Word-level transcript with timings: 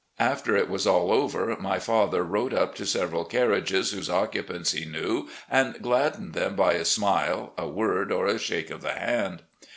After 0.17 0.57
it 0.57 0.67
was 0.67 0.87
all 0.87 1.11
over, 1.11 1.55
my 1.59 1.77
father 1.77 2.23
rode 2.23 2.55
up 2.55 2.73
to 2.73 2.87
several 2.87 3.23
carriages 3.23 3.91
whose 3.91 4.09
occupants 4.09 4.71
he 4.71 4.83
knew 4.83 5.27
and 5.47 5.79
gladdened 5.79 6.33
them 6.33 6.55
by 6.55 6.73
a 6.73 6.85
smile, 6.85 7.53
a 7.55 7.67
word, 7.67 8.11
or 8.11 8.25
a 8.25 8.39
shake 8.39 8.71
of 8.71 8.81
the 8.81 8.93
hand. 8.93 9.43